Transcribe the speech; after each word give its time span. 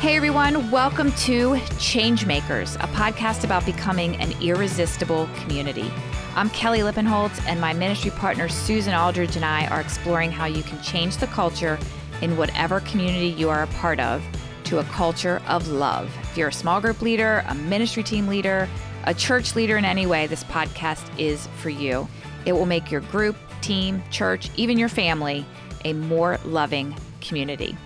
Hey 0.00 0.14
everyone, 0.14 0.70
welcome 0.70 1.10
to 1.12 1.54
Changemakers, 1.78 2.76
a 2.76 2.86
podcast 2.88 3.44
about 3.44 3.64
becoming 3.64 4.14
an 4.16 4.30
irresistible 4.42 5.26
community. 5.36 5.90
I'm 6.36 6.50
Kelly 6.50 6.80
Lippenholtz, 6.80 7.42
and 7.46 7.58
my 7.58 7.72
ministry 7.72 8.10
partner 8.10 8.46
Susan 8.50 8.92
Aldridge 8.92 9.36
and 9.36 9.44
I 9.44 9.66
are 9.68 9.80
exploring 9.80 10.30
how 10.30 10.44
you 10.44 10.62
can 10.62 10.80
change 10.82 11.16
the 11.16 11.26
culture 11.28 11.78
in 12.20 12.36
whatever 12.36 12.80
community 12.80 13.28
you 13.28 13.48
are 13.48 13.62
a 13.62 13.66
part 13.68 13.98
of 13.98 14.22
to 14.64 14.80
a 14.80 14.84
culture 14.84 15.40
of 15.48 15.66
love. 15.68 16.14
If 16.24 16.36
you're 16.36 16.48
a 16.48 16.52
small 16.52 16.78
group 16.80 17.00
leader, 17.00 17.42
a 17.48 17.54
ministry 17.54 18.02
team 18.02 18.28
leader, 18.28 18.68
a 19.04 19.14
church 19.14 19.56
leader 19.56 19.78
in 19.78 19.86
any 19.86 20.04
way, 20.04 20.26
this 20.26 20.44
podcast 20.44 21.08
is 21.18 21.48
for 21.56 21.70
you. 21.70 22.06
It 22.44 22.52
will 22.52 22.66
make 22.66 22.90
your 22.90 23.00
group, 23.00 23.34
team, 23.62 24.02
church, 24.10 24.50
even 24.56 24.76
your 24.76 24.90
family 24.90 25.46
a 25.86 25.94
more 25.94 26.38
loving 26.44 26.94
community. 27.22 27.76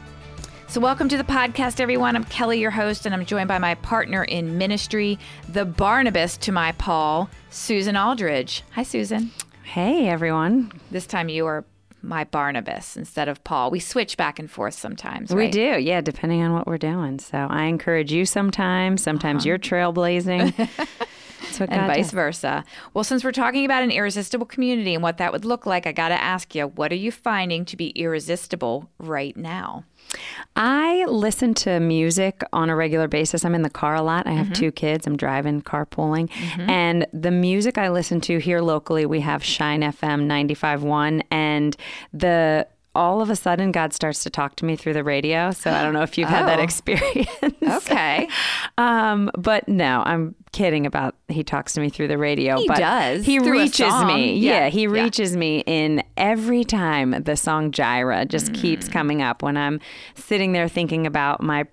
So, 0.70 0.80
welcome 0.80 1.08
to 1.08 1.16
the 1.16 1.24
podcast, 1.24 1.80
everyone. 1.80 2.14
I'm 2.14 2.22
Kelly, 2.22 2.60
your 2.60 2.70
host, 2.70 3.04
and 3.04 3.12
I'm 3.12 3.24
joined 3.24 3.48
by 3.48 3.58
my 3.58 3.74
partner 3.74 4.22
in 4.22 4.56
ministry, 4.56 5.18
the 5.48 5.64
Barnabas 5.64 6.36
to 6.36 6.52
my 6.52 6.70
Paul, 6.70 7.28
Susan 7.50 7.96
Aldridge. 7.96 8.62
Hi, 8.74 8.84
Susan. 8.84 9.32
Hey, 9.64 10.08
everyone. 10.08 10.70
This 10.92 11.08
time 11.08 11.28
you 11.28 11.44
are 11.46 11.64
my 12.02 12.22
Barnabas 12.22 12.96
instead 12.96 13.28
of 13.28 13.42
Paul. 13.42 13.72
We 13.72 13.80
switch 13.80 14.16
back 14.16 14.38
and 14.38 14.48
forth 14.48 14.74
sometimes. 14.74 15.34
We 15.34 15.50
do, 15.50 15.80
yeah, 15.80 16.02
depending 16.02 16.40
on 16.40 16.52
what 16.52 16.68
we're 16.68 16.78
doing. 16.78 17.18
So 17.18 17.48
I 17.50 17.64
encourage 17.64 18.12
you 18.12 18.24
sometimes. 18.24 19.02
Sometimes 19.02 19.44
you're 19.44 19.56
uh-huh. 19.56 19.92
trailblazing. 19.92 20.68
And 21.58 21.70
God 21.70 21.86
vice 21.88 22.06
does. 22.06 22.12
versa. 22.12 22.64
Well, 22.94 23.04
since 23.04 23.24
we're 23.24 23.32
talking 23.32 23.64
about 23.64 23.82
an 23.82 23.90
irresistible 23.90 24.46
community 24.46 24.94
and 24.94 25.02
what 25.02 25.18
that 25.18 25.32
would 25.32 25.44
look 25.44 25.66
like, 25.66 25.86
I 25.86 25.92
got 25.92 26.08
to 26.08 26.22
ask 26.22 26.54
you, 26.54 26.68
what 26.68 26.92
are 26.92 26.96
you 26.96 27.10
finding 27.10 27.64
to 27.66 27.76
be 27.76 27.88
irresistible 27.90 28.88
right 28.98 29.36
now? 29.36 29.84
I 30.56 31.04
listen 31.06 31.54
to 31.54 31.78
music 31.80 32.42
on 32.52 32.68
a 32.70 32.76
regular 32.76 33.06
basis. 33.08 33.44
I'm 33.44 33.54
in 33.54 33.62
the 33.62 33.70
car 33.70 33.94
a 33.94 34.02
lot. 34.02 34.26
I 34.26 34.32
have 34.32 34.46
Mm-hmm. 34.46 34.52
two 34.54 34.72
kids. 34.72 35.06
I'm 35.06 35.16
driving, 35.16 35.62
carpooling. 35.62 36.28
And 36.68 37.06
the 37.12 37.30
music 37.30 37.78
I 37.78 37.88
listen 37.90 38.20
to 38.22 38.38
here 38.38 38.60
locally, 38.60 39.06
we 39.06 39.20
have 39.20 39.44
Shine 39.44 39.82
FM 39.82 40.26
95.1. 40.26 41.22
And 41.30 41.76
the 42.12 42.66
all 42.94 43.20
of 43.22 43.30
a 43.30 43.36
sudden, 43.36 43.70
God 43.70 43.92
starts 43.92 44.22
to 44.24 44.30
talk 44.30 44.56
to 44.56 44.64
me 44.64 44.74
through 44.74 44.94
the 44.94 45.04
radio. 45.04 45.52
So 45.52 45.70
I 45.70 45.82
don't 45.82 45.92
know 45.94 46.02
if 46.02 46.18
you've 46.18 46.28
had 46.28 46.46
that 46.48 46.58
Oh. 46.58 46.62
experience. 46.62 47.28
Okay. 47.62 48.28
Um, 48.78 49.30
but 49.36 49.68
no, 49.68 50.02
I'm 50.06 50.34
kidding 50.52 50.86
about 50.86 51.14
he 51.28 51.44
talks 51.44 51.74
to 51.74 51.80
me 51.82 51.90
through 51.90 52.08
the 52.08 52.16
radio. 52.16 52.56
He 52.56 52.66
but 52.66 52.78
does, 52.78 53.26
He 53.26 53.38
reaches 53.38 53.92
me. 54.04 54.36
Yeah, 54.36 54.52
Yeah, 54.64 54.68
he 54.68 54.82
yeah. 54.82 54.88
reaches 54.88 55.36
me 55.36 55.62
in 55.66 56.02
every 56.16 56.64
time 56.64 57.10
the 57.24 57.36
song 57.36 57.72
Jireh 57.72 58.24
just 58.24 58.54
keeps 58.54 58.88
Mm. 58.88 58.92
coming 58.92 59.22
up 59.22 59.42
when 59.42 59.58
I'm 59.58 59.80
sitting 60.14 60.52
there 60.52 60.66
thinking 60.66 61.06
about 61.06 61.42
my 61.42 61.64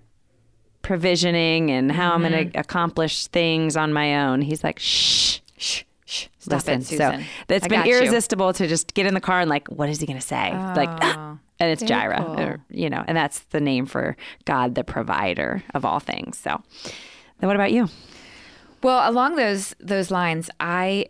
provisioning 0.82 1.72
and 1.72 1.92
how 1.92 2.14
I'm 2.14 2.23
Mm-hmm. 2.23 2.32
going 2.34 2.52
to 2.52 2.60
accomplish 2.60 3.28
things 3.28 3.76
on 3.78 3.94
my 3.94 4.23
own. 4.26 4.42
He's 4.42 4.64
like, 4.64 4.80
shh. 4.80 5.40
Shh, 5.60 5.84
shh. 6.08 6.26
Stop 6.40 6.54
Listen, 6.66 6.82
it, 6.82 6.86
Susan. 6.86 7.22
so 7.22 7.26
it's 7.50 7.66
I 7.66 7.68
been 7.68 7.80
got 7.82 7.88
you. 7.88 7.98
irresistible 7.98 8.54
to 8.54 8.68
just 8.68 8.94
get 8.96 9.06
in 9.06 9.14
the 9.14 9.22
car 9.22 9.42
and 9.42 9.50
like, 9.50 9.68
what 9.68 9.90
is 9.90 10.00
he 10.00 10.08
going 10.08 10.20
to 10.20 10.26
say? 10.26 10.52
like, 10.76 10.90
Oh, 11.04 11.38
and 11.60 11.72
it's 11.72 11.84
Jireh, 11.84 12.24
cool. 12.26 12.40
or, 12.40 12.60
you 12.70 12.90
know, 12.90 13.04
and 13.08 13.16
that's 13.16 13.40
the 13.52 13.60
name 13.60 13.86
for 13.86 14.18
God, 14.46 14.74
the 14.76 14.84
provider 14.84 15.64
of 15.76 15.86
all 15.86 16.00
things. 16.00 16.38
So, 16.40 16.62
then 17.40 17.48
what 17.48 17.56
about 17.56 17.72
you? 17.72 17.90
Well, 18.84 19.10
along 19.10 19.36
those 19.36 19.76
those 19.80 20.10
lines, 20.12 20.50
I 20.60 21.08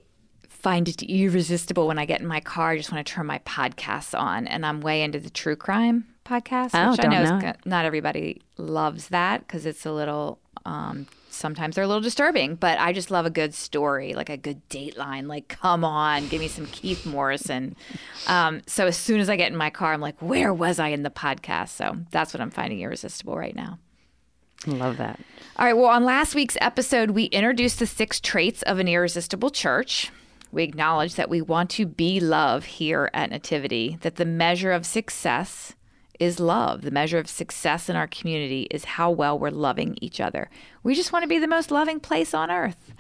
find 0.48 0.88
it 0.90 1.03
irresistible 1.03 1.86
when 1.88 2.00
I 2.00 2.06
get 2.06 2.20
in 2.22 2.28
my 2.28 2.40
car. 2.40 2.72
I 2.72 2.78
just 2.78 2.92
want 2.92 3.06
to 3.06 3.14
turn 3.14 3.25
my 3.25 3.40
podcasts 3.40 4.18
on, 4.18 4.48
and 4.48 4.66
I'm 4.66 4.81
way 4.81 5.02
into 5.03 5.20
the 5.20 5.30
true 5.30 5.56
crime 5.56 6.06
podcast, 6.25 6.72
Oh, 6.73 6.92
which 6.92 7.06
I 7.06 7.08
know, 7.08 7.22
is 7.23 7.30
know 7.30 7.40
go- 7.42 7.53
not 7.66 7.86
everybody 7.86 8.42
loves 8.58 9.09
that 9.09 9.42
because 9.42 9.66
it's 9.66 9.86
a 9.86 9.92
little. 9.92 10.40
Um, 10.66 11.08
sometimes 11.38 11.75
they're 11.75 11.83
a 11.83 11.88
little 11.88 12.02
disturbing, 12.02 12.55
but 12.55 12.80
I 12.80 12.93
just 12.93 13.11
love 13.11 13.25
a 13.25 13.30
good 13.30 13.53
story, 13.53 14.13
like 14.13 14.30
a 14.30 14.38
good 14.38 14.67
Dateline. 14.69 15.27
Like, 15.27 15.47
come 15.47 15.83
on, 15.83 16.28
give 16.28 16.39
me 16.39 16.47
some 16.47 16.66
Keith 16.67 17.06
Morrison. 17.06 17.75
Um, 18.28 18.62
so 18.67 18.88
as 18.88 18.97
soon 18.97 19.19
as 19.19 19.29
I 19.29 19.35
get 19.35 19.51
in 19.51 19.57
my 19.57 19.69
car, 19.69 19.94
I'm 19.94 20.01
like, 20.01 20.22
where 20.22 20.53
was 20.53 20.79
I 20.79 20.89
in 20.89 21.03
the 21.03 21.09
podcast? 21.09 21.69
So 21.69 21.97
that's 22.12 22.34
what 22.34 22.41
I'm 22.41 22.51
finding 22.51 22.81
irresistible 22.81 23.38
right 23.38 23.56
now. 23.56 23.79
Love 24.66 24.97
that. 24.97 25.19
All 25.57 25.66
right. 25.66 25.78
Well, 25.78 25.85
on 25.85 26.03
last 26.03 26.35
week's 26.35 26.57
episode, 26.59 27.12
we 27.12 27.25
introduced 27.25 27.79
the 27.79 27.88
six 27.88 28.19
traits 28.19 28.63
of 28.63 28.79
an 28.79 28.88
irresistible 28.88 29.50
church. 29.51 30.12
We 30.51 30.63
acknowledge 30.63 31.16
that 31.16 31.29
we 31.29 31.41
want 31.41 31.69
to 31.72 31.85
be 31.85 32.19
love 32.19 32.66
here 32.66 33.09
at 33.13 33.29
Nativity, 33.29 33.97
that 34.01 34.16
the 34.16 34.25
measure 34.25 34.72
of 34.72 34.85
success 34.85 35.75
is 36.19 36.39
love. 36.39 36.81
The 36.81 36.91
measure 36.91 37.17
of 37.17 37.29
success 37.29 37.89
in 37.89 37.95
our 37.95 38.07
community 38.07 38.67
is 38.72 38.85
how 38.85 39.11
well 39.11 39.38
we're 39.38 39.50
loving 39.50 39.97
each 40.01 40.19
other. 40.19 40.50
We 40.83 40.95
just 40.95 41.11
want 41.11 41.23
to 41.23 41.29
be 41.29 41.39
the 41.39 41.47
most 41.47 41.72
loving 41.72 42.00
place 42.00 42.33
on 42.33 42.51
earth 42.51 42.94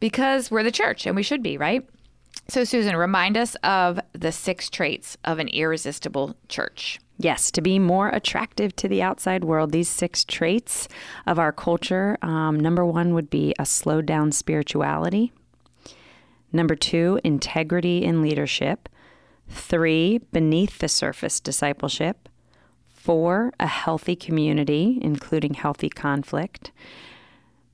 because 0.00 0.50
we're 0.50 0.62
the 0.62 0.70
church 0.70 1.06
and 1.06 1.14
we 1.14 1.22
should 1.22 1.42
be, 1.42 1.56
right? 1.56 1.86
So, 2.48 2.64
Susan, 2.64 2.96
remind 2.96 3.36
us 3.36 3.54
of 3.62 4.00
the 4.12 4.32
six 4.32 4.68
traits 4.68 5.16
of 5.24 5.38
an 5.38 5.48
irresistible 5.48 6.34
church. 6.48 6.98
Yes, 7.18 7.50
to 7.52 7.60
be 7.60 7.78
more 7.78 8.08
attractive 8.08 8.74
to 8.76 8.88
the 8.88 9.02
outside 9.02 9.44
world, 9.44 9.72
these 9.72 9.90
six 9.90 10.24
traits 10.24 10.88
of 11.26 11.38
our 11.38 11.52
culture. 11.52 12.16
Um, 12.22 12.58
number 12.58 12.84
one 12.84 13.12
would 13.12 13.28
be 13.28 13.54
a 13.58 13.66
slowed 13.66 14.06
down 14.06 14.32
spirituality. 14.32 15.32
Number 16.50 16.74
two, 16.74 17.20
integrity 17.22 18.04
in 18.04 18.22
leadership. 18.22 18.88
Three, 19.48 20.18
beneath 20.32 20.78
the 20.78 20.88
surface 20.88 21.40
discipleship. 21.40 22.28
Four, 23.00 23.54
a 23.58 23.66
healthy 23.66 24.14
community, 24.14 24.98
including 25.00 25.54
healthy 25.54 25.88
conflict. 25.88 26.70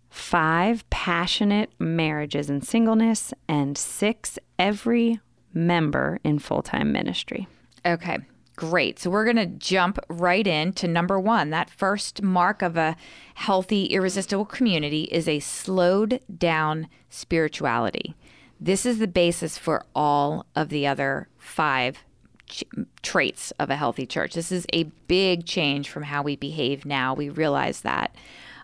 Five, 0.09 0.89
passionate 0.89 1.73
marriages 1.81 2.49
and 2.49 2.65
singleness. 2.65 3.35
And 3.49 3.77
six, 3.77 4.39
every 4.57 5.19
member 5.53 6.21
in 6.23 6.39
full 6.39 6.63
time 6.63 6.93
ministry. 6.93 7.49
Okay, 7.85 8.19
great. 8.55 9.01
So 9.01 9.11
we're 9.11 9.25
going 9.25 9.35
to 9.35 9.47
jump 9.47 9.99
right 10.09 10.47
in 10.47 10.73
to 10.75 10.87
number 10.87 11.19
one. 11.19 11.51
That 11.51 11.71
first 11.71 12.23
mark 12.23 12.63
of 12.63 12.77
a 12.77 12.97
healthy, 13.35 13.87
irresistible 13.87 14.45
community 14.45 15.05
is 15.11 15.27
a 15.27 15.41
slowed 15.41 16.21
down 16.39 16.87
spirituality. 17.11 18.15
This 18.61 18.87
is 18.87 19.01
the 19.01 19.09
basis 19.09 19.59
for 19.59 19.85
all 19.93 20.47
of 20.55 20.69
the 20.69 20.87
other 20.87 21.27
five 21.37 21.99
ch- 22.47 22.65
traits 23.03 23.53
of 23.53 23.71
a 23.71 23.77
healthy 23.77 24.07
church. 24.07 24.35
This 24.35 24.53
is 24.53 24.67
a 24.73 24.85
big 25.09 25.47
change 25.47 25.89
from 25.89 26.05
how 26.05 26.23
we 26.23 26.37
behave 26.37 26.85
now. 26.85 27.15
We 27.15 27.29
realize 27.29 27.83
that. 27.83 28.15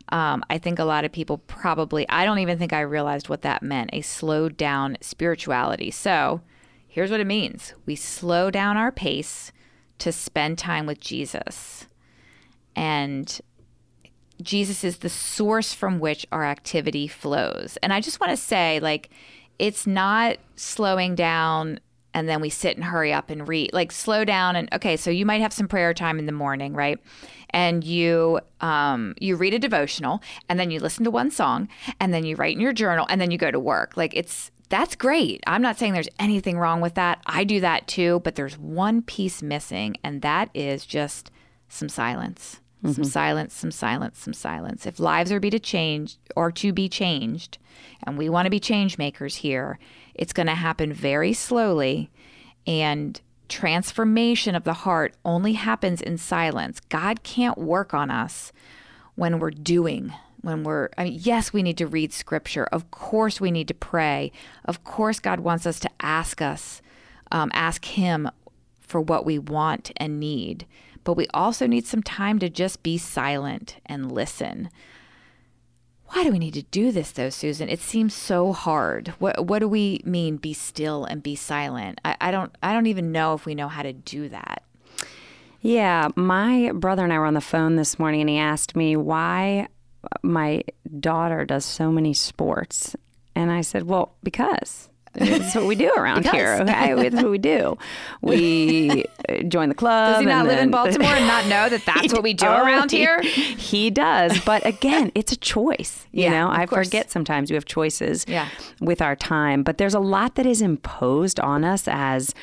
Um, 0.09 0.45
I 0.51 0.59
think 0.59 0.79
a 0.79 0.85
lot 0.85 1.05
of 1.05 1.13
people 1.13 1.39
probably, 1.39 2.09
I 2.09 2.25
don't 2.25 2.41
even 2.41 2.59
think 2.59 2.73
I 2.73 2.81
realized 2.81 3.29
what 3.29 3.43
that 3.43 3.63
meant 3.63 3.91
a 3.93 4.03
slowed 4.03 4.57
down 4.57 4.99
spirituality. 5.01 5.91
So 5.91 6.43
here's 6.87 7.11
what 7.11 7.21
it 7.21 7.27
means 7.27 7.75
we 7.87 7.97
slow 7.97 8.51
down 8.51 8.77
our 8.77 8.93
pace 8.93 9.53
to 9.99 10.13
spend 10.13 10.59
time 10.59 10.87
with 10.87 11.01
Jesus. 11.01 11.87
And 12.75 13.41
Jesus 14.43 14.83
is 14.85 14.99
the 14.99 15.09
source 15.09 15.73
from 15.73 16.01
which 16.01 16.27
our 16.33 16.45
activity 16.45 17.07
flows. 17.07 17.79
And 17.83 17.93
I 17.93 18.01
just 18.01 18.21
want 18.21 18.31
to 18.31 18.37
say, 18.37 18.81
like, 18.81 19.11
it's 19.59 19.87
not 19.87 20.39
slowing 20.57 21.15
down 21.15 21.79
and 22.15 22.29
then 22.29 22.41
we 22.41 22.51
sit 22.51 22.77
and 22.77 22.85
hurry 22.85 23.13
up 23.13 23.31
and 23.31 23.47
read. 23.49 23.71
Like, 23.73 23.93
slow 23.93 24.25
down 24.25 24.57
and 24.57 24.69
okay, 24.73 24.97
so 24.97 25.11
you 25.11 25.27
might 25.27 25.41
have 25.41 25.53
some 25.53 25.69
prayer 25.69 25.95
time 25.95 26.19
in 26.19 26.27
the 26.27 26.33
morning, 26.33 26.75
right? 26.75 26.99
And 27.51 27.85
you 27.85 28.41
um, 28.61 29.15
you 29.21 29.37
read 29.37 29.55
a 29.55 29.59
devotional, 29.59 30.23
and 30.49 30.59
then 30.59 30.71
you 30.71 30.81
listen 30.81 31.05
to 31.05 31.11
one 31.11 31.31
song, 31.31 31.69
and 32.01 32.13
then 32.13 32.25
you 32.25 32.37
write 32.37 32.55
in 32.55 32.61
your 32.61 32.73
journal, 32.73 33.07
and 33.09 33.21
then 33.21 33.31
you 33.31 33.39
go 33.39 33.51
to 33.51 33.61
work. 33.61 33.97
Like, 33.97 34.15
it's 34.17 34.51
that's 34.71 34.97
great. 34.97 35.43
I'm 35.47 35.61
not 35.61 35.79
saying 35.79 35.93
there's 35.93 36.09
anything 36.19 36.59
wrong 36.59 36.81
with 36.81 36.95
that. 36.95 37.21
I 37.27 37.45
do 37.45 37.61
that 37.61 37.87
too, 37.87 38.23
but 38.25 38.37
there's 38.37 38.59
one 38.59 39.03
piece 39.03 39.43
missing, 39.43 39.97
and 40.03 40.23
that 40.23 40.49
is 40.55 40.87
just 40.87 41.31
some 41.69 41.91
silence. 41.91 42.62
Some 42.85 43.05
silence, 43.05 43.55
some 43.55 43.71
silence, 43.71 44.19
some 44.19 44.35
silence. 44.35 44.87
If 44.87 44.99
lives 44.99 45.31
are 45.31 45.39
be 45.39 45.51
to 45.51 45.61
change 45.61 46.17
or 46.35 46.51
to 46.53 46.73
be 46.73 46.89
changed, 46.89 47.59
and 48.03 48.19
we 48.19 48.29
want 48.29 48.47
to 48.47 48.51
be 48.51 48.59
change 48.59 48.99
makers 48.99 49.37
here, 49.37 49.79
it's 50.15 50.33
going 50.33 50.49
to 50.49 50.55
happen 50.55 50.93
very 50.93 51.33
slowly. 51.33 52.11
And 52.67 53.21
transformation 53.49 54.55
of 54.57 54.65
the 54.65 54.73
heart 54.73 55.15
only 55.25 55.53
happens 55.53 56.01
in 56.01 56.19
silence. 56.19 56.81
God 56.89 57.23
can't 57.23 57.59
work 57.59 57.95
on 57.95 58.11
us 58.11 58.51
when 59.15 59.39
we're 59.39 59.51
doing, 59.51 60.13
when 60.41 60.65
we're, 60.65 60.89
I 60.99 61.05
mean, 61.05 61.19
yes, 61.21 61.53
we 61.53 61.63
need 61.63 61.79
to 61.79 61.87
read 61.87 62.13
scripture. 62.13 62.65
Of 62.73 62.91
course, 62.91 63.41
we 63.41 63.51
need 63.51 63.69
to 63.69 63.75
pray. 63.75 64.33
Of 64.65 64.83
course, 64.85 65.21
God 65.21 65.41
wants 65.41 65.67
us 65.67 65.79
to 65.81 65.91
ask 66.01 66.43
us, 66.43 66.83
um, 67.31 67.51
ask 67.55 67.85
Him 67.85 68.29
for 68.81 69.01
what 69.01 69.25
we 69.25 69.39
want 69.39 69.93
and 69.99 70.19
need. 70.19 70.67
But 71.05 71.15
we 71.15 71.27
also 71.35 71.67
need 71.67 71.87
some 71.87 72.03
time 72.03 72.39
to 72.39 72.49
just 72.49 72.83
be 72.83 72.99
silent 72.99 73.77
and 73.87 74.13
listen. 74.13 74.71
Why 76.07 76.25
do 76.25 76.31
we 76.31 76.39
need 76.39 76.55
to 76.55 76.63
do 76.63 76.93
this 76.93 77.11
though, 77.11 77.31
Susan? 77.31 77.69
It 77.69 77.81
seems 77.81 78.15
so 78.15 78.53
hard. 78.53 79.09
What 79.19 79.47
what 79.47 79.61
do 79.61 79.69
we 79.69 80.03
mean 80.05 80.37
be 80.37 80.53
still 80.53 81.05
and 81.05 81.23
be 81.23 81.35
silent? 81.35 82.01
I, 82.05 82.17
I 82.21 82.31
don't 82.31 82.55
I 82.63 82.73
don't 82.75 82.87
even 82.87 83.13
know 83.13 83.35
if 83.35 83.47
we 83.47 83.55
know 83.55 83.69
how 83.69 83.83
to 83.83 83.93
do 83.93 84.29
that. 84.29 84.63
Yeah, 85.63 86.09
my 86.17 86.73
brother 86.75 87.05
and 87.05 87.13
I 87.13 87.19
were 87.19 87.27
on 87.27 87.35
the 87.35 87.41
phone 87.41 87.77
this 87.77 87.99
morning 87.99 88.21
and 88.21 88.29
he 88.29 88.37
asked 88.37 88.77
me 88.77 88.97
why 88.97 89.69
my 90.23 90.65
daughter 90.99 91.45
does 91.45 91.65
so 91.65 91.91
many 91.91 92.13
sports. 92.15 92.97
And 93.35 93.51
I 93.51 93.61
said, 93.63 93.85
well, 93.85 94.17
because. 94.23 94.89
That's 95.15 95.55
what 95.55 95.67
we 95.67 95.75
do 95.75 95.93
around 95.95 96.25
here. 96.27 96.55
Okay, 96.61 96.95
that's 97.11 97.17
what 97.17 97.31
we 97.31 97.39
do. 97.39 97.77
We 98.23 99.05
join 99.49 99.69
the 99.69 99.75
club. 99.75 100.15
Does 100.15 100.21
he 100.21 100.27
not 100.27 100.47
live 100.47 100.59
in 100.59 100.71
Baltimore 100.79 101.13
and 101.15 101.27
not 101.27 101.47
know 101.47 101.69
that 101.69 101.85
that's 101.85 102.13
what 102.15 102.23
we 102.23 102.33
do 102.35 102.47
Oh, 102.47 102.65
around 102.65 102.91
he- 102.91 102.99
here? 102.99 103.21
He 103.23 103.91
does, 103.91 104.41
but 104.45 104.65
again, 104.67 105.13
it's 105.15 105.31
a 105.33 105.37
choice. 105.37 106.07
You 106.13 106.25
Yeah, 106.25 106.31
know, 106.31 106.51
I 106.51 106.67
course. 106.67 106.87
forget 106.89 107.11
sometimes 107.11 107.51
we 107.51 107.55
have 107.55 107.65
choices 107.67 108.25
Yeah. 108.29 108.49
with 108.81 109.03
our 109.03 109.15
time, 109.17 109.63
but 109.63 109.79
there's 109.79 109.95
a 109.95 110.01
lot 110.01 110.35
that 110.37 110.47
is 110.47 110.63
imposed 110.63 111.39
on 111.41 111.65
us 111.65 111.87
as 111.89 112.35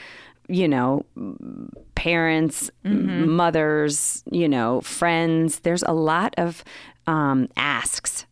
you 0.47 0.67
know 0.67 1.05
parents 1.95 2.71
Mm-hmm. 2.85 3.29
mothers 3.31 4.23
you 4.31 4.47
know 4.49 4.81
friends 4.81 5.59
there's 5.59 5.83
a 5.83 5.91
lot 5.93 6.33
of 6.37 6.63
um, 7.07 7.49
asks 7.57 8.25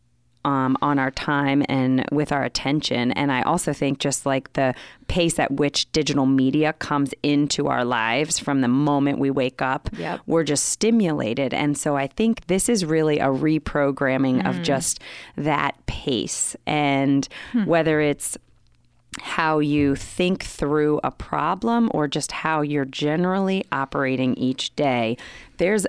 um, 0.48 0.78
on 0.82 0.98
our 0.98 1.12
time 1.12 1.62
and 1.68 2.06
with 2.10 2.32
our 2.32 2.44
attention. 2.46 3.12
And 3.12 3.34
I 3.34 3.42
also 3.42 3.74
think 3.74 4.00
just 4.00 4.26
like 4.26 4.54
the 4.54 4.74
pace 5.10 5.38
at 5.40 5.52
which 5.52 5.92
digital 5.92 6.26
media 6.26 6.72
comes 6.74 7.14
into 7.22 7.68
our 7.68 7.84
lives 7.84 8.40
from 8.40 8.62
the 8.62 8.70
moment 8.70 9.20
we 9.20 9.30
wake 9.30 9.62
up, 9.62 9.90
Yep. 9.98 10.22
we're 10.26 10.46
just 10.46 10.66
stimulated. 10.70 11.54
And 11.54 11.78
so 11.78 11.98
I 11.98 12.08
think 12.08 12.48
this 12.48 12.70
is 12.70 12.86
really 12.86 13.20
a 13.20 13.28
reprogramming 13.28 14.48
of 14.48 14.62
just 14.64 15.02
that 15.36 15.74
pace. 15.86 16.56
And 16.66 17.28
whether 17.66 18.00
it's 18.00 18.38
how 19.20 19.60
you 19.60 19.96
think 19.96 20.44
through 20.44 21.02
a 21.04 21.12
problem 21.12 21.90
or 21.94 22.08
just 22.08 22.32
how 22.32 22.62
you're 22.62 22.86
generally 22.86 23.66
operating 23.72 24.36
each 24.36 24.74
day. 24.76 25.18
There's 25.58 25.88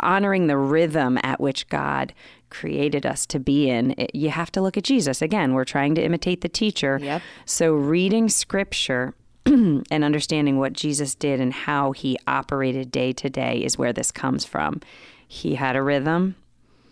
honoring 0.00 0.46
the 0.46 0.56
rhythm 0.56 1.18
at 1.22 1.40
which 1.40 1.68
God 1.68 2.12
created 2.50 3.04
us 3.06 3.26
to 3.26 3.38
be 3.38 3.68
in. 3.70 3.94
It- 3.98 4.14
you 4.14 4.30
have 4.30 4.50
to 4.52 4.60
look 4.60 4.76
at 4.76 4.84
Jesus. 4.84 5.20
Again, 5.22 5.54
we're 5.54 5.64
trying 5.64 5.94
to 5.96 6.02
imitate 6.02 6.40
the 6.40 6.48
teacher. 6.48 6.98
Yep. 7.02 7.22
So 7.44 7.72
reading 7.74 8.28
scripture 8.28 9.14
and 9.46 9.86
understanding 10.04 10.58
what 10.58 10.72
Jesus 10.72 11.14
did 11.14 11.40
and 11.40 11.52
how 11.52 11.92
he 11.92 12.18
operated 12.26 12.90
day 12.90 13.12
to 13.14 13.30
day 13.30 13.58
is 13.64 13.78
where 13.78 13.92
this 13.92 14.10
comes 14.10 14.44
from. 14.44 14.80
He 15.26 15.54
had 15.54 15.76
a 15.76 15.82
rhythm. 15.82 16.36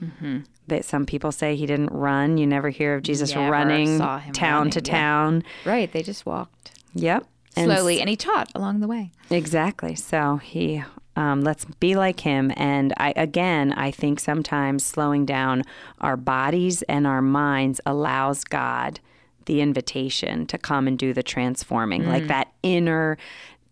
Mm-hmm. 0.03 0.41
That 0.69 0.85
some 0.85 1.07
people 1.07 1.31
say 1.33 1.55
he 1.57 1.65
didn't 1.65 1.93
run. 1.93 2.39
You 2.39 2.47
never 2.47 2.71
hear 2.71 2.95
of 2.97 3.03
Jesus 3.03 3.35
Never 3.35 3.51
running 3.51 3.99
town 3.99 4.33
running, 4.35 4.71
to 4.73 4.81
yeah. 4.81 4.91
town. 4.93 5.45
Right. 5.65 5.91
They 5.93 6.03
just 6.03 6.27
walked 6.27 6.73
Yep. 6.95 7.25
And 7.57 7.71
slowly, 7.71 8.01
and 8.01 8.11
he 8.11 8.17
taught 8.17 8.51
along 8.55 8.81
the 8.81 8.89
way. 8.89 9.13
Exactly. 9.31 9.95
So 9.95 10.37
he, 10.39 10.83
um, 11.17 11.41
let's 11.43 11.65
be 11.81 11.95
like 11.97 12.21
him. 12.21 12.53
And 12.57 12.93
I, 12.99 13.13
again, 13.17 13.73
I 13.73 13.91
think 13.91 14.21
sometimes 14.21 14.85
slowing 14.85 15.25
down 15.27 15.63
our 16.01 16.17
bodies 16.17 16.83
and 16.83 17.07
our 17.07 17.23
minds 17.23 17.81
allows 17.87 18.45
God 18.45 19.01
the 19.47 19.61
invitation 19.61 20.47
to 20.47 20.59
come 20.59 20.87
and 20.87 20.99
do 20.99 21.13
the 21.13 21.23
transforming, 21.23 22.03
Mm. 22.03 22.09
like 22.09 22.27
that 22.27 22.49
inner 22.63 23.17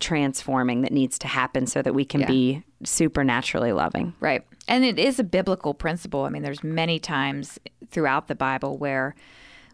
transforming 0.00 0.82
that 0.82 0.92
needs 0.92 1.18
to 1.18 1.26
happen 1.28 1.66
so 1.66 1.80
that 1.82 1.94
we 1.94 2.04
can 2.04 2.20
Yeah. 2.22 2.26
be 2.26 2.62
supernaturally 2.84 3.72
loving. 3.72 4.12
Right. 4.20 4.42
And 4.68 4.84
it 4.84 4.98
is 4.98 5.18
a 5.18 5.24
biblical 5.24 5.74
principle. 5.74 6.24
I 6.24 6.30
mean, 6.30 6.42
there's 6.42 6.62
many 6.64 6.98
times 6.98 7.58
throughout 7.90 8.28
the 8.28 8.34
Bible 8.34 8.76
where 8.78 9.14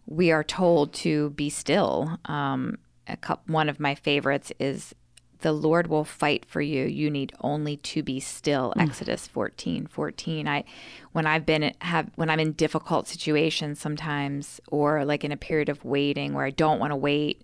we 0.06 0.30
are 0.30 0.44
told 0.44 0.92
to 0.94 1.30
be 1.30 1.50
still. 1.50 2.18
Um, 2.26 2.78
a 3.08 3.16
coup 3.16 3.36
one 3.46 3.68
of 3.68 3.80
my 3.80 3.94
favorites 3.94 4.52
is 4.60 4.94
the 5.40 5.52
Lord 5.52 5.86
will 5.86 6.04
fight 6.04 6.44
for 6.46 6.60
you. 6.60 6.84
You 6.84 7.10
need 7.10 7.32
only 7.40 7.76
to 7.78 8.02
be 8.02 8.20
still. 8.20 8.72
Exodus 8.78 9.26
14, 9.26 9.86
14. 9.86 10.48
I, 10.48 10.64
when 11.12 11.26
I've 11.26 11.46
been 11.46 11.74
have 11.80 12.10
when 12.16 12.30
I'm 12.30 12.40
in 12.40 12.52
difficult 12.52 13.08
situations 13.08 13.80
sometimes, 13.80 14.60
or 14.68 15.04
like 15.04 15.24
in 15.24 15.32
a 15.32 15.36
period 15.36 15.68
of 15.68 15.84
waiting 15.84 16.34
where 16.34 16.44
I 16.44 16.50
don't 16.50 16.78
want 16.78 16.92
to 16.92 16.96
wait, 16.96 17.42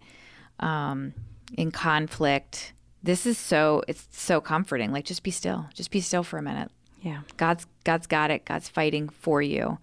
um, 0.61 1.15
in 1.57 1.71
conflict, 1.71 2.73
this 3.03 3.27
is 3.27 3.39
so 3.39 3.83
it's 3.89 4.07
so 4.11 4.41
comforting. 4.41 4.93
Like 4.93 5.05
just 5.05 5.23
be 5.23 5.31
still. 5.31 5.67
Just 5.75 5.91
be 5.91 6.01
still 6.01 6.23
for 6.23 6.39
a 6.39 6.43
minute. 6.43 6.71
Yeah. 7.01 7.21
God's 7.37 7.67
God's 7.85 8.07
got 8.07 8.31
it. 8.31 8.45
God's 8.45 8.69
fighting 8.69 9.09
for 9.09 9.41
you. 9.41 9.79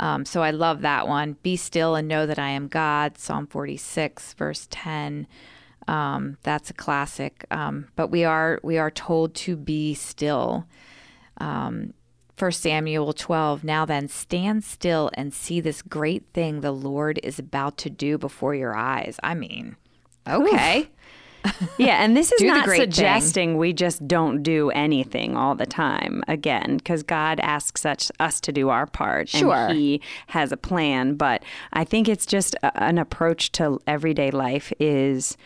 Um, 0.00 0.24
so 0.24 0.42
I 0.42 0.52
love 0.52 0.82
that 0.82 1.08
one. 1.08 1.36
Be 1.42 1.56
still 1.56 1.96
and 1.96 2.06
know 2.06 2.26
that 2.26 2.38
I 2.38 2.50
am 2.50 2.68
God. 2.68 3.18
Psalm 3.18 3.46
46, 3.46 4.34
verse 4.34 4.68
10. 4.70 5.26
Um, 5.86 6.36
that's 6.42 6.70
a 6.70 6.74
classic. 6.74 7.44
Um, 7.50 7.88
but 7.96 8.08
we 8.08 8.24
are 8.24 8.60
we 8.62 8.78
are 8.78 8.90
told 8.90 9.34
to 9.36 9.56
be 9.56 9.94
still. 9.94 10.66
Um, 11.38 11.94
1 12.38 12.52
Samuel 12.52 13.12
12. 13.12 13.64
Now 13.64 13.84
then, 13.84 14.06
stand 14.08 14.62
still 14.62 15.10
and 15.14 15.34
see 15.34 15.60
this 15.60 15.82
great 15.82 16.24
thing 16.32 16.60
the 16.60 16.70
Lord 16.72 17.18
is 17.24 17.38
about 17.40 17.76
to 17.78 17.90
do 17.90 18.16
before 18.16 18.54
your 18.54 18.76
eyes. 18.76 19.18
I 19.22 19.34
mean, 19.34 19.76
okay. 20.28 20.88
Yeah, 21.78 22.02
and 22.02 22.16
this 22.16 22.30
is 22.32 22.42
not 22.42 22.64
great 22.64 22.78
thing. 22.78 22.90
suggesting 22.92 23.56
we 23.56 23.72
just 23.72 24.06
don't 24.06 24.42
do 24.42 24.70
anything 24.70 25.36
all 25.36 25.54
the 25.54 25.66
time. 25.66 26.22
Again, 26.28 26.76
because 26.76 27.02
God 27.02 27.40
asks 27.40 27.80
such 27.80 28.10
us 28.20 28.40
to 28.42 28.52
do 28.52 28.68
our 28.68 28.86
part, 28.86 29.28
Sure. 29.28 29.54
and 29.54 29.76
He 29.78 30.02
has 30.26 30.52
a 30.52 30.56
plan. 30.56 31.14
But 31.14 31.42
I 31.72 31.84
think 31.84 32.08
it's 32.08 32.26
just 32.26 32.54
a, 32.62 32.82
an 32.82 32.98
approach 32.98 33.50
to 33.52 33.80
everyday 33.86 34.30
life 34.30 34.72
is 34.78 35.36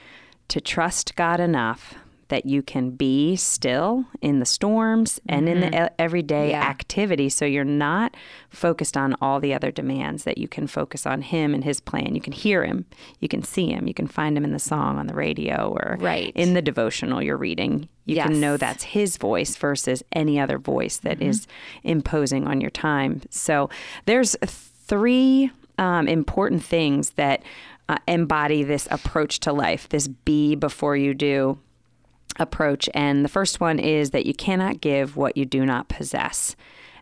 to 0.53 0.61
trust 0.61 1.17
God 1.17 1.41
enough 1.41 1.95
that 2.29 2.47
you 2.47 2.63
can 2.63 2.93
be 2.93 3.37
still 3.37 4.07
in 4.23 4.39
the 4.39 4.47
storms 4.47 5.21
and 5.29 5.51
in 5.51 5.61
the 5.61 5.85
e- 5.87 5.89
everyday 5.99 6.45
Mm-hmm. 6.45 6.51
Yeah. 6.63 6.63
activity 6.63 7.29
so 7.29 7.45
you're 7.45 7.63
not 7.89 8.17
focused 8.49 8.97
on 8.97 9.15
all 9.21 9.39
the 9.39 9.53
other 9.53 9.71
demands 9.71 10.25
that 10.25 10.39
you 10.39 10.49
can 10.49 10.67
focus 10.67 11.05
on 11.07 11.21
him 11.21 11.53
and 11.53 11.63
his 11.63 11.79
plan 11.81 12.15
you 12.15 12.23
can 12.23 12.33
hear 12.33 12.65
him 12.65 12.87
you 13.21 13.29
can 13.29 13.43
see 13.43 13.67
him 13.71 13.87
you 13.87 13.93
can 13.93 14.07
find 14.07 14.35
him 14.37 14.45
in 14.45 14.53
the 14.53 14.59
song 14.59 14.99
on 14.99 15.09
the 15.09 15.15
radio 15.15 15.69
or 15.77 15.99
Right. 16.01 16.33
in 16.35 16.55
the 16.55 16.63
devotional 16.63 17.23
you're 17.23 17.37
reading 17.37 17.87
you 18.07 18.17
can 18.17 18.41
know 18.41 18.57
that's 18.57 18.85
his 18.85 19.19
voice 19.19 19.55
versus 19.57 20.03
any 20.13 20.41
other 20.41 20.59
voice 20.59 20.97
that 20.99 21.19
Mm-hmm. 21.19 21.29
is 21.31 21.47
imposing 21.83 22.47
on 22.47 22.63
your 22.63 22.71
time 22.71 23.21
so 23.29 23.69
there's 24.07 24.37
three 24.87 25.51
um, 25.79 26.09
important 26.09 26.63
things 26.65 27.11
that 27.11 27.43
uh, 27.89 27.97
embody 28.07 28.63
this 28.63 28.89
approach 28.91 29.41
to 29.41 29.53
life 29.53 29.89
this 29.89 30.09
be 30.09 30.55
before 30.55 30.97
you 30.97 31.15
do 31.15 31.59
approach. 32.39 32.89
And 32.95 33.25
the 33.25 33.29
first 33.29 33.61
one 33.61 33.79
is 33.79 34.11
that 34.11 34.25
you 34.27 34.35
cannot 34.35 34.81
give 34.81 35.17
what 35.17 35.37
you 35.37 35.45
do 35.45 35.67
not 35.67 35.89
possess. 35.89 36.57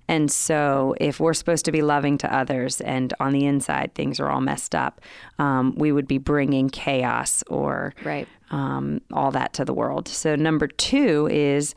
And 0.08 0.28
so, 0.28 0.96
if 1.00 1.20
we're 1.20 1.34
supposed 1.34 1.64
to 1.66 1.72
be 1.72 1.82
loving 1.82 2.18
to 2.18 2.34
others 2.34 2.80
and 2.80 3.14
on 3.20 3.32
the 3.32 3.46
inside 3.46 3.94
things 3.94 4.18
are 4.18 4.28
all 4.28 4.40
messed 4.40 4.74
up, 4.74 5.00
um, 5.38 5.72
we 5.76 5.92
would 5.92 6.08
be 6.08 6.18
bringing 6.18 6.68
chaos 6.68 7.44
or 7.48 7.94
Right. 8.04 8.26
um, 8.50 9.02
all 9.12 9.30
that 9.30 9.52
to 9.52 9.64
the 9.64 9.72
world. 9.74 10.08
So, 10.08 10.34
number 10.34 10.66
two 10.66 11.28
is 11.30 11.76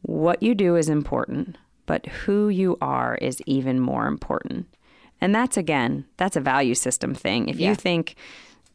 what 0.00 0.42
you 0.42 0.54
do 0.54 0.76
is 0.76 0.88
important, 0.88 1.58
but 1.84 2.06
who 2.06 2.48
you 2.48 2.78
are 2.80 3.16
is 3.16 3.42
even 3.44 3.80
more 3.80 4.06
important. 4.06 4.66
And 5.20 5.34
that's 5.34 5.56
again, 5.56 6.04
that's 6.16 6.36
a 6.36 6.40
value 6.40 6.74
system 6.74 7.14
thing. 7.14 7.48
If 7.48 7.56
Yeah. 7.58 7.70
you 7.70 7.74
think 7.74 8.14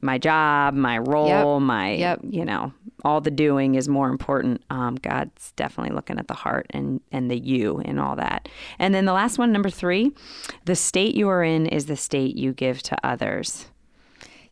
my 0.02 0.18
job, 0.18 0.74
my 0.74 0.98
role, 0.98 1.60
my, 1.62 1.94
Yep. 1.94 2.20
you 2.30 2.44
know, 2.44 2.74
all 3.06 3.22
the 3.22 3.32
doing 3.32 3.76
is 3.76 3.88
more 3.88 4.10
important, 4.10 4.62
um, 4.70 4.96
God's 4.96 5.54
definitely 5.56 5.96
looking 5.96 6.20
at 6.20 6.28
the 6.28 6.34
heart 6.34 6.68
and, 6.72 7.00
and 7.12 7.32
the 7.32 7.38
you 7.40 7.80
and 7.86 8.00
all 8.02 8.18
that. 8.18 8.50
And 8.80 8.94
then 8.94 9.06
the 9.06 9.14
last 9.14 9.38
one, 9.38 9.52
number 9.54 9.70
three, 9.70 10.12
the 10.66 10.76
state 10.76 11.16
you 11.16 11.30
are 11.30 11.44
in 11.44 11.66
is 11.68 11.86
the 11.86 11.96
state 11.96 12.36
you 12.36 12.52
give 12.52 12.84
to 12.84 12.98
others. 13.06 13.68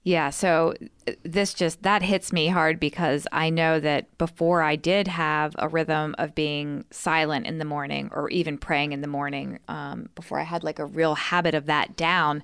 Yeah, 0.03 0.31
so 0.31 0.73
uh, 1.07 1.11
this 1.23 1.53
just 1.53 1.83
that 1.83 2.01
hits 2.01 2.33
me 2.33 2.47
hard 2.47 2.79
because 2.79 3.27
I 3.31 3.51
know 3.51 3.79
that 3.79 4.17
before 4.17 4.63
I 4.63 4.75
did 4.75 5.07
have 5.07 5.55
a 5.59 5.67
rhythm 5.67 6.15
of 6.17 6.33
being 6.33 6.85
silent 6.89 7.45
in 7.45 7.59
the 7.59 7.65
morning 7.65 8.09
or 8.11 8.29
even 8.29 8.57
praying 8.57 8.93
in 8.93 9.01
the 9.01 9.07
morning, 9.07 9.59
um, 9.67 10.09
before 10.15 10.39
I 10.39 10.43
had 10.43 10.63
like 10.63 10.79
a 10.79 10.85
real 10.85 11.13
habit 11.15 11.53
of 11.53 11.67
that 11.67 11.95
down, 11.95 12.43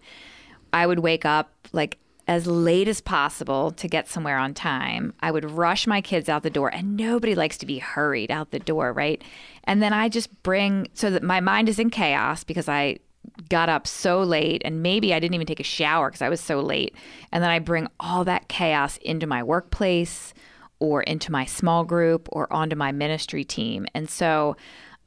I 0.71 0.85
would 0.85 0.99
wake 0.99 1.25
up 1.25 1.51
like 1.73 1.97
as 2.27 2.45
late 2.45 2.87
as 2.87 3.01
possible 3.01 3.71
to 3.71 3.87
get 3.87 4.07
somewhere 4.07 4.37
on 4.37 4.53
time. 4.53 5.13
I 5.21 5.31
would 5.31 5.49
rush 5.49 5.87
my 5.87 6.01
kids 6.01 6.29
out 6.29 6.43
the 6.43 6.49
door, 6.49 6.71
and 6.73 6.95
nobody 6.97 7.33
likes 7.33 7.57
to 7.59 7.65
be 7.65 7.79
hurried 7.79 8.29
out 8.29 8.51
the 8.51 8.59
door, 8.59 8.91
right? 8.93 9.23
And 9.63 9.81
then 9.81 9.93
I 9.93 10.09
just 10.09 10.43
bring 10.43 10.89
so 10.93 11.09
that 11.09 11.23
my 11.23 11.39
mind 11.39 11.69
is 11.69 11.79
in 11.79 11.89
chaos 11.89 12.43
because 12.43 12.67
I 12.67 12.99
got 13.50 13.69
up 13.69 13.88
so 13.88 14.22
late 14.22 14.62
and 14.65 14.81
maybe 14.81 15.13
I 15.13 15.19
didn't 15.19 15.36
even 15.36 15.48
take 15.48 15.60
a 15.60 15.63
shower 15.63 16.10
because 16.10 16.22
I 16.22 16.29
was 16.29 16.41
so 16.41 16.60
late. 16.60 16.96
And 17.31 17.43
then 17.43 17.51
I 17.51 17.60
bring 17.60 17.88
all 18.00 18.24
that 18.25 18.48
chaos 18.48 18.98
into 18.98 19.27
my 19.27 19.43
workplace 19.43 20.34
or 20.79 21.01
into 21.03 21.31
my 21.31 21.46
small 21.46 21.84
group 21.84 22.27
or 22.31 22.51
onto 22.51 22.75
my 22.75 22.91
ministry 22.91 23.43
team. 23.43 23.86
And 23.93 24.10
so 24.10 24.55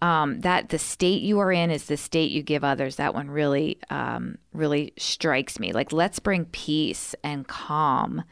um, 0.02 0.40
that 0.40 0.70
the 0.70 0.78
state 0.78 1.22
you 1.22 1.38
are 1.40 1.52
in 1.52 1.70
is 1.70 1.84
the 1.84 1.96
state 1.96 2.30
you 2.30 2.42
give 2.42 2.64
others. 2.64 2.96
That 2.96 3.14
one 3.14 3.30
really, 3.30 3.78
um, 3.90 4.38
really 4.52 4.92
strikes 4.96 5.60
me. 5.60 5.72
Like, 5.72 5.92
let's 5.92 6.18
bring 6.18 6.46
peace 6.46 7.14
and 7.22 7.46
calm 7.46 8.24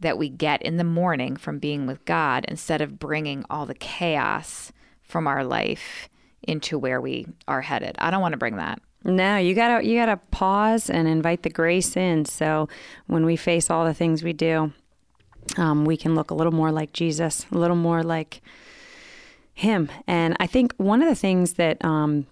that 0.00 0.18
we 0.18 0.28
get 0.28 0.60
in 0.62 0.76
the 0.76 0.84
morning 0.84 1.36
from 1.36 1.58
being 1.58 1.86
with 1.86 2.04
God 2.04 2.44
instead 2.48 2.82
of 2.82 2.98
bringing 2.98 3.44
all 3.48 3.64
the 3.64 3.74
chaos 3.74 4.70
from 5.02 5.26
our 5.26 5.44
life 5.44 6.08
into 6.46 6.78
where 6.78 7.00
we 7.00 7.26
are 7.48 7.60
headed. 7.60 7.96
I 7.98 8.10
don't 8.10 8.20
want 8.20 8.32
to 8.32 8.38
bring 8.38 8.56
that. 8.56 8.80
No, 9.04 9.36
you 9.36 9.54
gotta 9.54 9.84
you 9.84 9.98
gotta 9.98 10.16
pause 10.30 10.88
and 10.88 11.06
invite 11.06 11.42
the 11.42 11.50
grace 11.50 11.94
in. 11.94 12.24
So 12.24 12.68
when 13.06 13.26
we 13.26 13.36
face 13.36 13.68
all 13.68 13.84
the 13.84 13.92
things 13.92 14.22
we 14.22 14.32
do, 14.32 14.72
um, 15.58 15.84
we 15.84 15.98
can 15.98 16.14
look 16.14 16.30
a 16.30 16.34
little 16.34 16.52
more 16.52 16.72
like 16.72 16.94
Jesus, 16.94 17.44
a 17.52 17.58
little 17.58 17.76
more 17.76 18.02
like 18.02 18.40
Him. 19.52 19.90
And 20.06 20.36
I 20.40 20.46
think 20.46 20.72
one 20.78 21.02
of 21.02 21.08
the 21.08 21.14
things 21.14 21.54
that 21.54 21.84
um, 21.84 22.26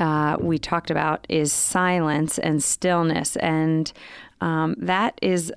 uh, 0.00 0.36
we 0.40 0.58
talked 0.58 0.90
about 0.90 1.24
is 1.28 1.52
silence 1.52 2.38
and 2.38 2.60
stillness, 2.62 3.36
and 3.36 3.92
um, 4.40 4.74
that 4.78 5.16
is 5.22 5.52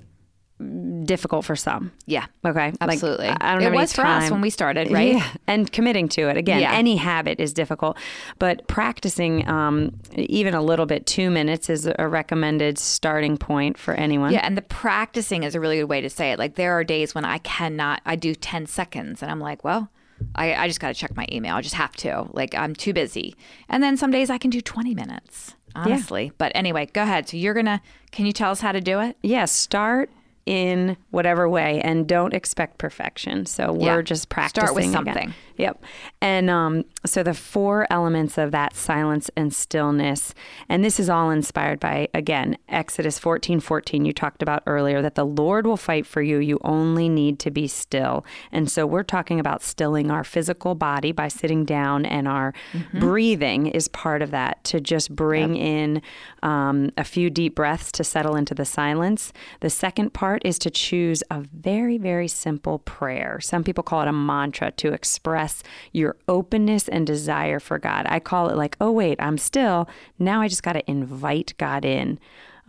difficult 1.04 1.44
for 1.44 1.56
some. 1.56 1.92
Yeah. 2.06 2.26
Okay. 2.44 2.72
Absolutely. 2.80 3.28
Like, 3.28 3.38
I 3.42 3.54
don't 3.54 3.62
it 3.62 3.72
was 3.72 3.92
for 3.92 4.04
us 4.04 4.30
when 4.30 4.40
we 4.40 4.50
started, 4.50 4.90
right? 4.90 5.14
Yeah. 5.14 5.26
And 5.46 5.70
committing 5.72 6.08
to 6.10 6.28
it. 6.28 6.36
Again, 6.36 6.60
Yeah. 6.60 6.72
any 6.72 6.96
habit 6.96 7.40
is 7.40 7.52
difficult, 7.52 7.96
but 8.38 8.66
practicing 8.68 9.48
um, 9.48 9.92
even 10.14 10.54
a 10.54 10.62
little 10.62 10.86
bit, 10.86 11.06
two 11.06 11.30
minutes 11.30 11.70
is 11.70 11.88
a 11.98 12.08
recommended 12.08 12.78
starting 12.78 13.36
point 13.38 13.78
for 13.78 13.94
anyone. 13.94 14.32
Yeah, 14.32 14.40
and 14.44 14.56
the 14.56 14.62
practicing 14.62 15.42
is 15.42 15.54
a 15.54 15.60
really 15.60 15.78
good 15.78 15.88
way 15.88 16.00
to 16.00 16.10
say 16.10 16.32
it. 16.32 16.38
Like 16.38 16.56
there 16.56 16.72
are 16.74 16.84
days 16.84 17.14
when 17.14 17.24
I 17.24 17.38
cannot, 17.38 18.02
I 18.04 18.16
do 18.16 18.34
10 18.34 18.66
seconds 18.66 19.22
and 19.22 19.30
I'm 19.30 19.40
like, 19.40 19.64
well, 19.64 19.90
I, 20.34 20.54
I 20.54 20.66
just 20.68 20.80
got 20.80 20.88
to 20.88 20.94
check 20.94 21.16
my 21.16 21.26
email. 21.32 21.56
I 21.56 21.62
just 21.62 21.74
have 21.76 21.96
to. 21.96 22.26
Like 22.32 22.54
I'm 22.54 22.74
too 22.74 22.92
busy. 22.92 23.34
And 23.68 23.82
then 23.82 23.96
some 23.96 24.10
days 24.10 24.28
I 24.28 24.36
can 24.36 24.50
do 24.50 24.60
20 24.60 24.94
minutes, 24.94 25.54
honestly. 25.74 26.32
But 26.36 26.52
anyway, 26.54 26.86
go 26.92 27.02
ahead. 27.02 27.28
So 27.28 27.38
you're 27.38 27.54
going 27.54 27.66
to, 27.66 27.80
can 28.12 28.26
you 28.26 28.32
tell 28.32 28.50
us 28.50 28.60
how 28.60 28.72
to 28.72 28.80
do 28.82 29.00
it? 29.00 29.16
Yeah. 29.22 29.46
Start 29.46 30.10
in 30.50 30.96
whatever 31.10 31.48
way 31.48 31.80
and 31.82 32.08
don't 32.08 32.34
expect 32.34 32.76
perfection. 32.78 33.46
So 33.46 33.72
we're 33.72 33.98
Yeah. 33.98 34.02
just 34.02 34.28
practicing. 34.30 34.66
Start 34.66 34.74
with 34.74 34.84
again. 34.86 34.92
something. 34.92 35.34
Yep. 35.58 35.84
And 36.20 36.50
um, 36.50 36.84
so 37.06 37.22
the 37.22 37.34
four 37.34 37.86
elements 37.88 38.36
of 38.36 38.50
that 38.50 38.74
silence 38.74 39.30
and 39.36 39.54
stillness, 39.54 40.34
and 40.68 40.82
this 40.82 40.98
is 40.98 41.08
all 41.10 41.30
inspired 41.30 41.78
by, 41.78 42.08
again, 42.14 42.56
Exodus 42.68 43.18
14 43.18 43.60
14, 43.60 44.04
you 44.04 44.12
talked 44.12 44.42
about 44.42 44.62
earlier, 44.66 45.02
that 45.02 45.14
the 45.14 45.26
Lord 45.26 45.66
will 45.66 45.76
fight 45.76 46.04
for 46.06 46.20
you. 46.22 46.38
You 46.38 46.58
only 46.64 47.08
need 47.08 47.38
to 47.40 47.50
be 47.52 47.68
still. 47.68 48.24
And 48.50 48.68
so 48.70 48.86
we're 48.86 49.02
talking 49.04 49.38
about 49.38 49.62
stilling 49.62 50.10
our 50.10 50.24
physical 50.24 50.74
body 50.74 51.12
by 51.12 51.28
sitting 51.28 51.64
down, 51.64 52.04
and 52.06 52.26
our 52.26 52.54
breathing 52.94 53.66
is 53.66 53.86
part 53.86 54.22
of 54.22 54.30
that 54.32 54.64
to 54.64 54.80
just 54.80 55.14
bring 55.14 55.56
in 55.56 56.02
um, 56.42 56.90
a 56.96 57.04
few 57.04 57.28
deep 57.30 57.54
breaths 57.54 57.92
to 57.92 58.02
settle 58.02 58.34
into 58.34 58.54
the 58.54 58.64
silence. 58.64 59.32
The 59.60 59.70
second 59.70 60.12
part 60.14 60.39
is 60.44 60.58
to 60.60 60.70
choose 60.70 61.22
a 61.30 61.40
very, 61.40 61.98
very 61.98 62.28
simple 62.28 62.80
prayer. 62.80 63.40
Some 63.40 63.64
people 63.64 63.84
call 63.84 64.02
it 64.02 64.08
a 64.08 64.12
mantra 64.12 64.70
to 64.72 64.92
express 64.92 65.62
your 65.92 66.16
openness 66.28 66.88
and 66.88 67.06
desire 67.06 67.60
for 67.60 67.78
God. 67.78 68.06
I 68.08 68.20
call 68.20 68.48
it 68.48 68.56
like, 68.56 68.76
oh, 68.80 68.92
wait, 68.92 69.20
I'm 69.20 69.38
still. 69.38 69.88
Now 70.18 70.40
I 70.40 70.48
just 70.48 70.62
got 70.62 70.74
to 70.74 70.90
invite 70.90 71.54
God 71.58 71.84
in. 71.84 72.18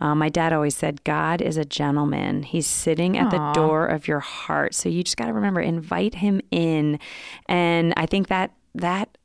Uh, 0.00 0.16
my 0.16 0.28
dad 0.28 0.52
always 0.52 0.76
said, 0.76 1.04
God 1.04 1.40
is 1.40 1.56
a 1.56 1.64
gentleman. 1.64 2.42
He's 2.42 2.66
sitting 2.66 3.16
at 3.16 3.30
the 3.30 3.52
door 3.52 3.86
of 3.86 4.08
your 4.08 4.18
heart. 4.18 4.74
So 4.74 4.88
you 4.88 5.04
just 5.04 5.16
got 5.16 5.26
to 5.26 5.32
remember, 5.32 5.60
invite 5.60 6.16
him 6.16 6.40
in. 6.50 6.98
And 7.46 7.94
I 7.96 8.06
think 8.06 8.26
that 8.26 8.52
that 8.74 9.16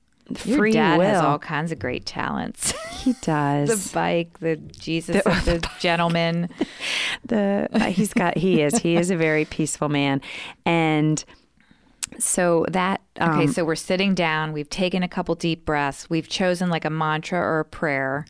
Your 0.45 0.57
free 0.57 0.71
dad 0.71 0.97
will. 0.97 1.05
has 1.05 1.21
all 1.21 1.39
kinds 1.39 1.71
of 1.71 1.79
great 1.79 2.05
talents. 2.05 2.73
he 3.03 3.13
does. 3.21 3.89
the 3.89 3.93
bike, 3.93 4.39
the 4.39 4.57
Jesus, 4.57 5.23
the 5.23 5.67
gentleman. 5.79 6.49
the 7.25 7.67
uh, 7.71 7.85
he's 7.85 8.13
got 8.13 8.37
he 8.37 8.61
is 8.61 8.77
he 8.79 8.95
is 8.95 9.11
a 9.11 9.15
very 9.15 9.45
peaceful 9.45 9.89
man 9.89 10.21
and 10.65 11.23
so 12.19 12.65
that 12.69 13.01
um, 13.19 13.39
Okay, 13.39 13.47
so 13.47 13.65
we're 13.65 13.75
sitting 13.75 14.15
down. 14.15 14.53
We've 14.53 14.69
taken 14.69 15.03
a 15.03 15.07
couple 15.07 15.35
deep 15.35 15.65
breaths. 15.65 16.09
We've 16.09 16.27
chosen 16.27 16.69
like 16.69 16.85
a 16.85 16.89
mantra 16.89 17.39
or 17.39 17.59
a 17.59 17.65
prayer. 17.65 18.25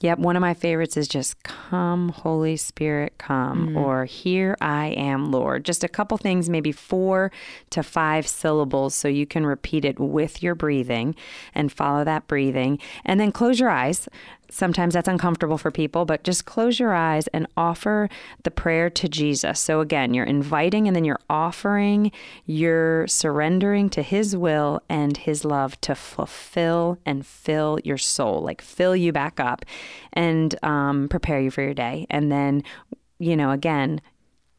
Yep 0.00 0.18
one 0.18 0.36
of 0.36 0.40
my 0.40 0.54
favorites 0.54 0.96
is 0.96 1.08
just 1.08 1.42
come 1.42 2.10
holy 2.10 2.56
spirit 2.56 3.14
come 3.18 3.68
mm-hmm. 3.68 3.76
or 3.76 4.04
here 4.04 4.56
i 4.60 4.86
am 4.88 5.30
lord. 5.30 5.64
Just 5.64 5.84
a 5.84 5.88
couple 5.88 6.16
things 6.16 6.48
maybe 6.48 6.72
four 6.72 7.30
to 7.70 7.82
five 7.82 8.26
syllables 8.26 8.94
so 8.94 9.08
you 9.08 9.26
can 9.26 9.46
repeat 9.46 9.84
it 9.84 9.98
with 9.98 10.42
your 10.42 10.54
breathing 10.54 11.14
and 11.54 11.72
follow 11.72 12.04
that 12.04 12.26
breathing. 12.26 12.78
And 13.04 13.20
then 13.20 13.32
close 13.32 13.60
your 13.60 13.70
eyes 13.70 14.08
Sometimes 14.50 14.94
that's 14.94 15.08
uncomfortable 15.08 15.58
for 15.58 15.70
people, 15.70 16.04
but 16.04 16.24
just 16.24 16.44
close 16.44 16.80
your 16.80 16.94
eyes 16.94 17.26
and 17.28 17.46
offer 17.56 18.08
the 18.44 18.50
prayer 18.50 18.88
to 18.90 19.08
Jesus. 19.08 19.60
So, 19.60 19.80
again, 19.80 20.14
you're 20.14 20.24
inviting 20.24 20.86
and 20.86 20.96
then 20.96 21.04
you're 21.04 21.20
offering, 21.28 22.12
you're 22.46 23.06
surrendering 23.06 23.90
to 23.90 24.02
His 24.02 24.36
will 24.36 24.82
and 24.88 25.16
His 25.16 25.44
love 25.44 25.78
to 25.82 25.94
fulfill 25.94 26.98
and 27.04 27.26
fill 27.26 27.78
your 27.84 27.98
soul, 27.98 28.40
like 28.40 28.62
fill 28.62 28.96
you 28.96 29.12
back 29.12 29.38
up 29.38 29.64
and 30.14 30.54
um, 30.62 31.08
prepare 31.08 31.40
you 31.40 31.50
for 31.50 31.62
your 31.62 31.74
day. 31.74 32.06
And 32.08 32.32
then, 32.32 32.62
you 33.18 33.36
know, 33.36 33.50
again, 33.50 34.00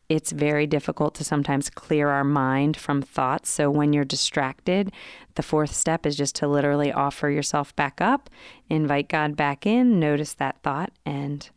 it's 0.10 0.32
very 0.32 0.66
difficult 0.68 1.14
to 1.16 1.24
sometimes 1.24 1.70
clear 1.70 2.10
our 2.10 2.24
mind 2.24 2.76
from 2.76 3.02
thoughts. 3.02 3.50
So 3.50 3.70
when 3.70 3.94
you're 3.94 4.04
distracted, 4.06 4.92
the 5.36 5.44
fourth 5.44 5.74
step 5.74 6.06
is 6.06 6.16
just 6.18 6.36
to 6.38 6.48
literally 6.48 6.92
offer 6.92 7.30
yourself 7.30 7.76
back 7.76 8.02
up, 8.02 8.30
invite 8.70 9.08
God 9.08 9.36
back 9.38 9.66
in, 9.68 10.00
notice 10.00 10.34
that 10.34 10.62
thought, 10.64 10.92
and 11.06 11.48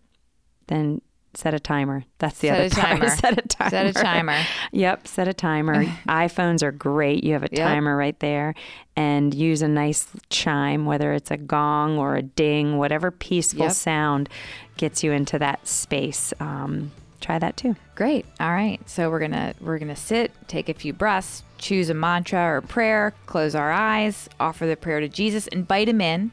then 0.66 1.00
set 1.34 1.54
a 1.54 1.58
timer. 1.58 2.04
That's 2.18 2.38
the 2.40 2.48
Set 2.48 2.58
other 2.58 2.68
timer. 2.98 3.08
set 3.08 3.38
a 3.38 3.48
timer. 3.48 3.70
Set 3.70 3.86
a 3.86 3.92
timer. 3.94 4.38
Yep, 4.72 5.08
set 5.08 5.28
a 5.28 5.32
timer. 5.32 5.84
iPhones 6.06 6.62
are 6.62 6.72
great. 6.72 7.24
You 7.24 7.32
have 7.32 7.42
a 7.44 7.48
Yep. 7.50 7.64
timer 7.66 7.96
right 7.96 8.18
there 8.20 8.54
and 8.96 9.32
use 9.32 9.62
a 9.62 9.68
nice 9.68 10.08
chime, 10.28 10.84
whether 10.84 11.14
it's 11.14 11.30
a 11.30 11.38
gong 11.38 11.96
or 11.96 12.16
a 12.16 12.22
ding, 12.22 12.76
whatever 12.76 13.10
peaceful 13.10 13.64
Yep. 13.64 13.72
sound 13.72 14.28
gets 14.76 15.02
you 15.02 15.12
into 15.12 15.38
that 15.38 15.66
space. 15.66 16.34
Um, 16.38 16.92
try 17.22 17.38
that 17.38 17.56
too. 17.56 17.76
Great. 17.94 18.26
All 18.40 18.52
right. 18.52 18.80
So 18.88 19.10
we're 19.10 19.20
gonna 19.20 19.54
we're 19.60 19.78
gonna 19.78 19.96
sit, 19.96 20.32
take 20.48 20.68
a 20.68 20.74
few 20.74 20.92
breaths, 20.92 21.42
choose 21.58 21.88
a 21.88 21.94
mantra 21.94 22.56
or 22.56 22.60
prayer, 22.60 23.14
close 23.26 23.54
our 23.54 23.70
eyes, 23.70 24.28
offer 24.40 24.66
the 24.66 24.76
prayer 24.76 25.00
to 25.00 25.08
Jesus, 25.08 25.46
invite 25.48 25.88
him 25.88 26.00
in, 26.00 26.32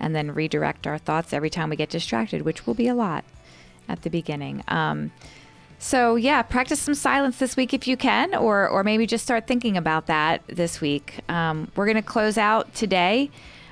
and 0.00 0.14
then 0.14 0.32
redirect 0.32 0.86
our 0.86 0.98
thoughts 0.98 1.32
every 1.32 1.50
time 1.50 1.70
we 1.70 1.76
get 1.76 1.90
distracted, 1.90 2.42
which 2.42 2.66
will 2.66 2.74
be 2.74 2.88
a 2.88 2.94
lot 2.94 3.24
at 3.88 4.02
the 4.02 4.10
beginning. 4.10 4.64
Um, 4.68 5.12
so 5.78 6.14
yeah, 6.14 6.42
practice 6.42 6.80
some 6.80 6.94
silence 6.94 7.38
this 7.38 7.56
week 7.56 7.74
if 7.74 7.86
you 7.88 7.96
can, 7.96 8.34
or 8.34 8.68
or 8.68 8.84
maybe 8.84 9.06
just 9.06 9.24
start 9.24 9.46
thinking 9.46 9.76
about 9.76 10.06
that 10.06 10.42
this 10.46 10.80
week. 10.80 11.20
Um, 11.28 11.70
we're 11.76 11.86
gonna 11.86 12.02
close 12.02 12.38
out 12.38 12.72
today. 12.74 13.30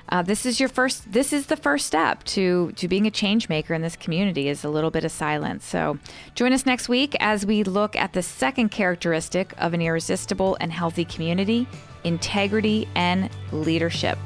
Uh, 0.09 0.21
this 0.21 0.45
is 0.45 0.59
your 0.59 0.69
first. 0.69 1.11
This 1.11 1.31
is 1.33 1.47
the 1.47 1.57
first 1.57 1.85
step 1.85 2.23
to 2.25 2.71
to 2.73 2.87
being 2.87 3.07
a 3.07 3.11
change 3.11 3.49
maker 3.49 3.73
in 3.73 3.81
this 3.81 3.95
community 3.95 4.47
is 4.47 4.63
a 4.63 4.69
little 4.69 4.91
bit 4.91 5.03
of 5.03 5.11
silence. 5.11 5.65
So, 5.65 5.97
join 6.35 6.53
us 6.53 6.65
next 6.65 6.89
week 6.89 7.15
as 7.19 7.45
we 7.45 7.63
look 7.63 7.95
at 7.95 8.13
the 8.13 8.21
second 8.21 8.69
characteristic 8.69 9.53
of 9.57 9.73
an 9.73 9.81
irresistible 9.81 10.57
and 10.59 10.71
healthy 10.71 11.05
community: 11.05 11.67
integrity 12.03 12.87
and 12.95 13.29
leadership. 13.51 14.17